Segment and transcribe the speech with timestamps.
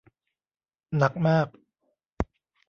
[0.97, 1.47] หนักมาก